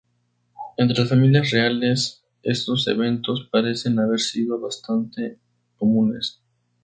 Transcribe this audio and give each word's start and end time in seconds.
Entre 0.77 0.97
las 0.99 1.09
familias 1.09 1.51
reales, 1.51 2.23
estos 2.41 2.87
eventos 2.87 3.47
parecen 3.51 3.99
haber 3.99 4.19
sido 4.19 4.59
bastante 4.59 5.37
comunes. 5.77 6.41